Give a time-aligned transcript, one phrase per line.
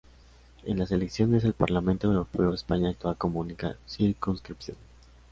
[0.63, 4.75] En las elecciones al Parlamento Europeo, España actúa como única circunscripción.